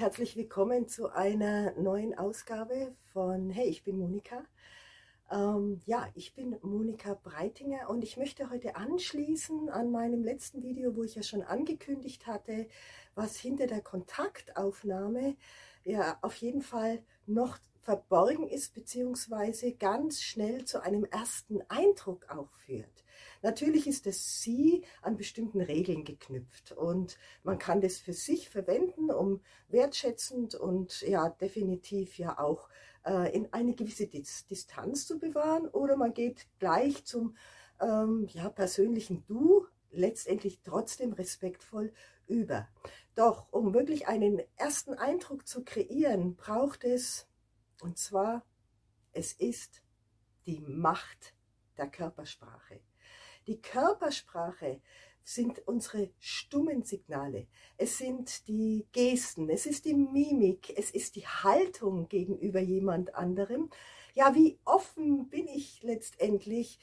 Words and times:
herzlich 0.00 0.34
willkommen 0.34 0.88
zu 0.88 1.10
einer 1.10 1.70
neuen 1.78 2.18
Ausgabe 2.18 2.92
von 3.12 3.50
Hey, 3.50 3.68
ich 3.68 3.84
bin 3.84 4.00
Monika. 4.00 4.42
Ähm, 5.30 5.80
ja, 5.86 6.08
ich 6.16 6.34
bin 6.34 6.56
Monika 6.62 7.16
Breitinger 7.22 7.88
und 7.88 8.02
ich 8.02 8.16
möchte 8.16 8.50
heute 8.50 8.74
anschließen 8.74 9.68
an 9.70 9.92
meinem 9.92 10.24
letzten 10.24 10.64
Video, 10.64 10.96
wo 10.96 11.04
ich 11.04 11.14
ja 11.14 11.22
schon 11.22 11.44
angekündigt 11.44 12.26
hatte, 12.26 12.66
was 13.14 13.36
hinter 13.36 13.68
der 13.68 13.80
Kontaktaufnahme 13.80 15.36
ja 15.84 16.18
auf 16.20 16.34
jeden 16.34 16.62
Fall 16.62 17.04
noch 17.28 17.56
verborgen 17.84 18.48
ist, 18.48 18.74
beziehungsweise 18.74 19.72
ganz 19.72 20.22
schnell 20.22 20.64
zu 20.64 20.82
einem 20.82 21.04
ersten 21.04 21.60
Eindruck 21.68 22.28
auch 22.30 22.50
führt. 22.54 23.04
Natürlich 23.42 23.86
ist 23.86 24.06
das 24.06 24.40
Sie 24.40 24.84
an 25.02 25.16
bestimmten 25.18 25.60
Regeln 25.60 26.04
geknüpft 26.04 26.72
und 26.72 27.18
man 27.42 27.58
kann 27.58 27.82
das 27.82 27.98
für 27.98 28.14
sich 28.14 28.48
verwenden, 28.48 29.10
um 29.10 29.42
wertschätzend 29.68 30.54
und 30.54 31.02
ja 31.02 31.28
definitiv 31.28 32.18
ja 32.18 32.38
auch 32.38 32.68
äh, 33.04 33.34
in 33.36 33.52
eine 33.52 33.74
gewisse 33.74 34.06
Distanz 34.06 35.06
zu 35.06 35.18
bewahren 35.18 35.68
oder 35.68 35.96
man 35.96 36.14
geht 36.14 36.46
gleich 36.58 37.04
zum 37.04 37.36
ähm, 37.80 38.26
ja, 38.32 38.48
persönlichen 38.48 39.24
Du, 39.26 39.66
letztendlich 39.90 40.60
trotzdem 40.62 41.12
respektvoll 41.12 41.92
über. 42.26 42.66
Doch 43.14 43.46
um 43.52 43.74
wirklich 43.74 44.08
einen 44.08 44.42
ersten 44.56 44.94
Eindruck 44.94 45.46
zu 45.46 45.64
kreieren, 45.64 46.34
braucht 46.34 46.84
es, 46.84 47.28
und 47.84 47.98
zwar, 47.98 48.46
es 49.12 49.34
ist 49.34 49.82
die 50.46 50.58
Macht 50.60 51.34
der 51.76 51.86
Körpersprache. 51.86 52.80
Die 53.46 53.60
Körpersprache 53.60 54.80
sind 55.22 55.66
unsere 55.68 56.10
stummen 56.18 56.82
Signale. 56.82 57.46
Es 57.76 57.98
sind 57.98 58.48
die 58.48 58.86
Gesten, 58.92 59.50
es 59.50 59.66
ist 59.66 59.84
die 59.84 59.92
Mimik, 59.92 60.72
es 60.78 60.90
ist 60.90 61.14
die 61.16 61.26
Haltung 61.26 62.08
gegenüber 62.08 62.60
jemand 62.60 63.14
anderem. 63.14 63.68
Ja, 64.14 64.34
wie 64.34 64.58
offen 64.64 65.28
bin 65.28 65.46
ich 65.46 65.82
letztendlich 65.82 66.78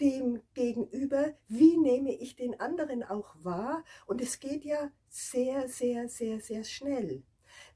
dem 0.00 0.40
gegenüber? 0.54 1.34
Wie 1.48 1.76
nehme 1.76 2.14
ich 2.14 2.36
den 2.36 2.60
anderen 2.60 3.02
auch 3.02 3.34
wahr? 3.42 3.82
Und 4.06 4.20
es 4.20 4.38
geht 4.38 4.64
ja 4.64 4.92
sehr, 5.08 5.68
sehr, 5.68 6.08
sehr, 6.08 6.38
sehr 6.38 6.62
schnell, 6.62 7.24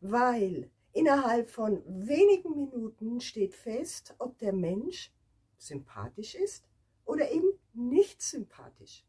weil 0.01 0.71
innerhalb 0.93 1.51
von 1.51 1.83
wenigen 1.87 2.55
Minuten 2.55 3.21
steht 3.21 3.55
fest, 3.55 4.15
ob 4.19 4.39
der 4.39 4.53
Mensch 4.53 5.13
sympathisch 5.59 6.35
ist 6.35 6.65
oder 7.05 7.31
eben 7.31 7.53
nicht 7.73 8.23
sympathisch. 8.23 9.05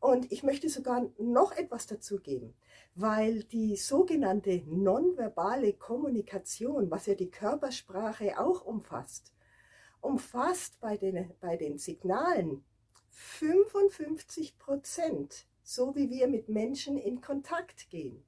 Und 0.00 0.30
ich 0.30 0.42
möchte 0.42 0.68
sogar 0.68 1.08
noch 1.18 1.52
etwas 1.52 1.86
dazu 1.86 2.18
geben, 2.18 2.54
weil 2.94 3.44
die 3.44 3.76
sogenannte 3.76 4.62
nonverbale 4.66 5.72
Kommunikation, 5.72 6.90
was 6.90 7.06
ja 7.06 7.14
die 7.14 7.30
Körpersprache 7.30 8.38
auch 8.38 8.64
umfasst, 8.64 9.32
umfasst 10.00 10.78
bei 10.80 10.96
den, 10.96 11.32
bei 11.40 11.56
den 11.56 11.78
Signalen 11.78 12.64
55 13.10 14.58
Prozent, 14.58 15.46
so 15.62 15.94
wie 15.96 16.10
wir 16.10 16.28
mit 16.28 16.48
Menschen 16.48 16.98
in 16.98 17.20
Kontakt 17.20 17.88
gehen. 17.88 18.22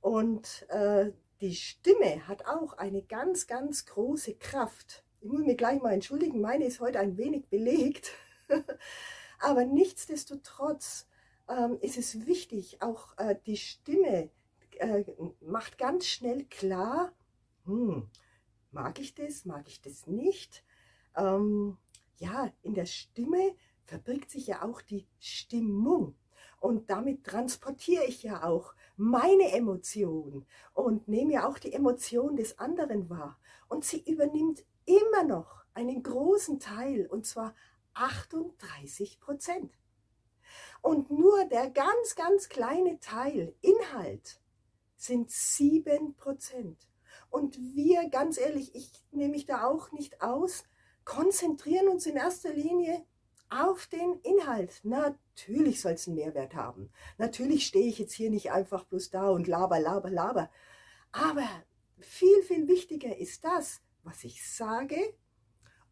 Und 0.00 0.66
äh, 0.68 1.12
die 1.42 1.56
Stimme 1.56 2.28
hat 2.28 2.46
auch 2.46 2.74
eine 2.74 3.02
ganz, 3.02 3.48
ganz 3.48 3.84
große 3.84 4.36
Kraft. 4.36 5.04
Ich 5.20 5.28
muss 5.28 5.44
mich 5.44 5.58
gleich 5.58 5.82
mal 5.82 5.92
entschuldigen, 5.92 6.40
meine 6.40 6.64
ist 6.64 6.80
heute 6.80 7.00
ein 7.00 7.18
wenig 7.18 7.48
belegt. 7.48 8.12
Aber 9.40 9.64
nichtsdestotrotz 9.64 11.08
ähm, 11.48 11.78
ist 11.80 11.98
es 11.98 12.26
wichtig, 12.26 12.80
auch 12.80 13.18
äh, 13.18 13.34
die 13.44 13.56
Stimme 13.56 14.30
äh, 14.78 15.04
macht 15.40 15.78
ganz 15.78 16.06
schnell 16.06 16.44
klar, 16.44 17.12
hm, 17.64 18.08
mag 18.70 19.00
ich 19.00 19.16
das, 19.16 19.44
mag 19.44 19.66
ich 19.66 19.80
das 19.80 20.06
nicht. 20.06 20.64
Ähm, 21.16 21.76
ja, 22.18 22.52
in 22.62 22.74
der 22.74 22.86
Stimme 22.86 23.56
verbirgt 23.84 24.30
sich 24.30 24.46
ja 24.46 24.62
auch 24.62 24.80
die 24.80 25.08
Stimmung. 25.18 26.14
Und 26.62 26.90
damit 26.90 27.24
transportiere 27.24 28.04
ich 28.04 28.22
ja 28.22 28.44
auch 28.44 28.74
meine 28.96 29.50
Emotion 29.50 30.46
und 30.74 31.08
nehme 31.08 31.32
ja 31.32 31.48
auch 31.48 31.58
die 31.58 31.72
Emotion 31.72 32.36
des 32.36 32.60
anderen 32.60 33.10
wahr. 33.10 33.36
Und 33.68 33.84
sie 33.84 34.00
übernimmt 34.08 34.64
immer 34.84 35.24
noch 35.24 35.64
einen 35.74 36.04
großen 36.04 36.60
Teil, 36.60 37.08
und 37.08 37.26
zwar 37.26 37.56
38 37.94 39.18
Prozent. 39.18 39.76
Und 40.82 41.10
nur 41.10 41.46
der 41.46 41.68
ganz, 41.68 42.14
ganz 42.14 42.48
kleine 42.48 43.00
Teil 43.00 43.56
Inhalt 43.60 44.40
sind 44.94 45.32
7 45.32 46.14
Prozent. 46.14 46.78
Und 47.28 47.58
wir, 47.74 48.08
ganz 48.08 48.38
ehrlich, 48.38 48.72
ich 48.76 48.92
nehme 49.10 49.32
mich 49.32 49.46
da 49.46 49.66
auch 49.66 49.90
nicht 49.90 50.22
aus, 50.22 50.62
konzentrieren 51.04 51.88
uns 51.88 52.06
in 52.06 52.14
erster 52.14 52.52
Linie 52.52 53.04
auf 53.60 53.86
den 53.86 54.18
Inhalt. 54.22 54.80
Natürlich 54.82 55.80
soll 55.80 55.92
es 55.92 56.06
einen 56.06 56.16
Mehrwert 56.16 56.54
haben. 56.54 56.90
Natürlich 57.18 57.66
stehe 57.66 57.88
ich 57.88 57.98
jetzt 57.98 58.12
hier 58.12 58.30
nicht 58.30 58.50
einfach 58.52 58.84
bloß 58.84 59.10
da 59.10 59.28
und 59.28 59.46
laber, 59.46 59.80
laber, 59.80 60.10
laber. 60.10 60.50
Aber 61.12 61.46
viel, 61.98 62.42
viel 62.42 62.68
wichtiger 62.68 63.16
ist 63.16 63.44
das, 63.44 63.82
was 64.02 64.24
ich 64.24 64.48
sage 64.48 64.96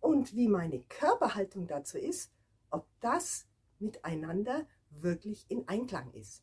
und 0.00 0.34
wie 0.34 0.48
meine 0.48 0.81
Körperhaltung 0.81 1.66
dazu 1.66 1.98
ist, 1.98 2.32
ob 2.71 2.87
das 3.00 3.47
miteinander 3.78 4.66
wirklich 4.91 5.47
in 5.48 5.69
Einklang 5.69 6.12
ist. 6.12 6.42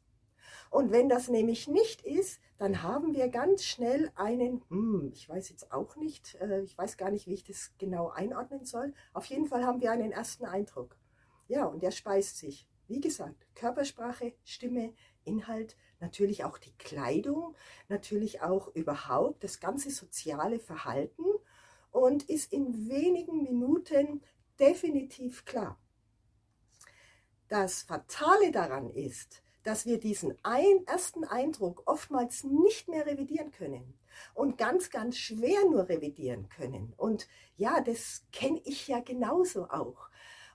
Und 0.69 0.91
wenn 0.91 1.09
das 1.09 1.29
nämlich 1.29 1.67
nicht 1.67 2.01
ist, 2.01 2.39
dann 2.57 2.83
haben 2.83 3.13
wir 3.13 3.29
ganz 3.29 3.63
schnell 3.63 4.11
einen, 4.15 4.63
hm, 4.69 5.11
ich 5.13 5.27
weiß 5.27 5.49
jetzt 5.49 5.71
auch 5.71 5.95
nicht, 5.95 6.35
äh, 6.35 6.61
ich 6.61 6.77
weiß 6.77 6.97
gar 6.97 7.11
nicht, 7.11 7.27
wie 7.27 7.33
ich 7.33 7.43
das 7.43 7.73
genau 7.77 8.09
einordnen 8.09 8.65
soll. 8.65 8.93
Auf 9.13 9.25
jeden 9.25 9.47
Fall 9.47 9.65
haben 9.65 9.81
wir 9.81 9.91
einen 9.91 10.11
ersten 10.11 10.45
Eindruck. 10.45 10.97
Ja, 11.47 11.65
und 11.65 11.83
der 11.83 11.91
speist 11.91 12.37
sich. 12.37 12.67
Wie 12.87 13.01
gesagt, 13.01 13.47
Körpersprache, 13.55 14.33
Stimme, 14.43 14.93
Inhalt, 15.25 15.75
natürlich 15.99 16.43
auch 16.43 16.57
die 16.57 16.75
Kleidung, 16.77 17.55
natürlich 17.89 18.41
auch 18.41 18.67
überhaupt 18.75 19.43
das 19.43 19.59
ganze 19.59 19.91
soziale 19.91 20.59
Verhalten 20.59 21.25
und 21.91 22.23
ist 22.29 22.53
in 22.53 22.89
wenigen 22.89 23.43
Minuten 23.43 24.21
definitiv 24.59 25.45
klar. 25.45 25.79
Das 27.47 27.83
Fatale 27.83 28.51
daran 28.51 28.89
ist, 28.89 29.41
dass 29.63 29.85
wir 29.85 29.99
diesen 29.99 30.37
ein, 30.43 30.85
ersten 30.85 31.23
Eindruck 31.25 31.83
oftmals 31.85 32.43
nicht 32.43 32.87
mehr 32.87 33.05
revidieren 33.05 33.51
können 33.51 33.97
und 34.33 34.57
ganz, 34.57 34.89
ganz 34.89 35.17
schwer 35.17 35.59
nur 35.69 35.89
revidieren 35.89 36.47
können. 36.49 36.93
Und 36.97 37.27
ja, 37.57 37.81
das 37.81 38.25
kenne 38.31 38.61
ich 38.63 38.87
ja 38.87 38.99
genauso 38.99 39.69
auch. 39.69 40.09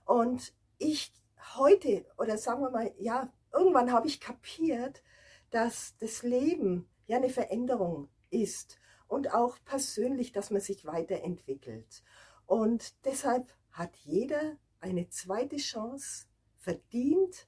Und 0.05 0.55
ich 0.83 1.13
heute, 1.55 2.05
oder 2.19 2.39
sagen 2.39 2.63
wir 2.63 2.71
mal, 2.71 2.93
ja, 2.99 3.33
irgendwann 3.53 3.93
habe 3.93 4.07
ich 4.07 4.21
kapiert, 4.21 5.03
dass 5.51 5.97
das 5.99 6.23
Leben 6.23 6.89
ja 7.07 7.19
eine 7.19 7.31
Veränderung 7.31 8.09
ist 8.31 8.81
und 9.07 9.33
auch 9.35 9.59
persönlich, 9.65 10.33
dass 10.33 10.51
man 10.51 10.61
sich 10.61 10.85
weiterentwickelt. 10.85 12.03
Und 12.47 12.95
deshalb 13.05 13.55
hat 13.71 13.95
jeder 13.97 14.57
eine 14.81 15.09
zweite 15.09 15.57
Chance 15.57 16.27
verdient, 16.57 17.47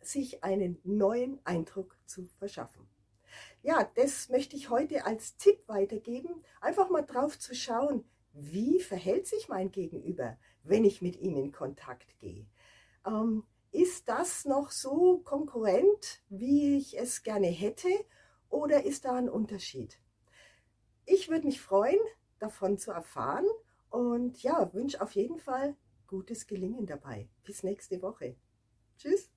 sich 0.00 0.44
einen 0.44 0.78
neuen 0.84 1.44
Eindruck 1.44 1.96
zu 2.06 2.26
verschaffen. 2.38 2.88
Ja, 3.62 3.90
das 3.96 4.28
möchte 4.28 4.56
ich 4.56 4.70
heute 4.70 5.04
als 5.04 5.36
Tipp 5.36 5.66
weitergeben, 5.66 6.42
einfach 6.60 6.90
mal 6.90 7.02
drauf 7.02 7.38
zu 7.38 7.54
schauen, 7.54 8.04
wie 8.40 8.80
verhält 8.80 9.26
sich 9.26 9.48
mein 9.48 9.70
Gegenüber, 9.70 10.38
wenn 10.62 10.84
ich 10.84 11.02
mit 11.02 11.16
ihm 11.16 11.36
in 11.36 11.52
Kontakt 11.52 12.18
gehe. 12.18 12.46
Ähm, 13.06 13.44
ist 13.70 14.08
das 14.08 14.44
noch 14.44 14.70
so 14.70 15.18
konkurrent, 15.18 16.22
wie 16.28 16.76
ich 16.76 16.98
es 16.98 17.22
gerne 17.22 17.48
hätte, 17.48 17.88
oder 18.48 18.84
ist 18.84 19.04
da 19.04 19.14
ein 19.14 19.28
Unterschied? 19.28 20.00
Ich 21.04 21.28
würde 21.28 21.46
mich 21.46 21.60
freuen, 21.60 21.98
davon 22.38 22.78
zu 22.78 22.92
erfahren 22.92 23.46
und 23.90 24.42
ja, 24.42 24.72
wünsche 24.72 25.00
auf 25.00 25.12
jeden 25.12 25.38
Fall 25.38 25.76
gutes 26.06 26.46
Gelingen 26.46 26.86
dabei. 26.86 27.28
Bis 27.44 27.62
nächste 27.62 28.00
Woche. 28.02 28.36
Tschüss. 28.98 29.30